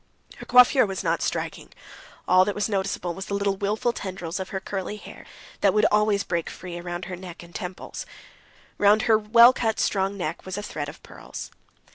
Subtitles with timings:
[0.37, 1.71] Her coiffure was not striking.
[2.27, 5.27] All that was noticeable was the little wilful tendrils of her curly hair
[5.59, 8.07] that would always break free about her neck and temples.
[8.79, 11.51] Round her well cut, strong neck was a thread of pearls.